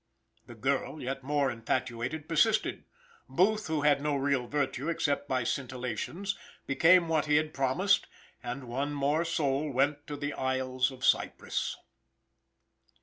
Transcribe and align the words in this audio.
The 0.47 0.55
girl, 0.55 0.99
yet 0.99 1.21
more 1.21 1.51
infatuated, 1.51 2.27
persisted. 2.27 2.85
Booth, 3.29 3.67
who 3.67 3.81
had 3.81 4.01
no 4.01 4.15
real 4.15 4.47
virtue 4.47 4.89
except 4.89 5.27
by 5.29 5.43
scintillations, 5.43 6.35
became 6.65 7.07
what 7.07 7.27
he 7.27 7.35
had 7.35 7.53
promised, 7.53 8.07
and 8.41 8.63
one 8.63 8.93
more 8.93 9.23
soul 9.23 9.69
went 9.69 10.07
to 10.07 10.17
the 10.17 10.33
isles 10.33 10.89
of 10.89 11.05
Cyprus. 11.05 11.77